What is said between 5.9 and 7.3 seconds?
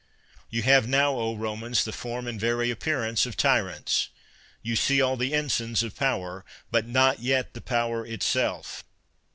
power, but not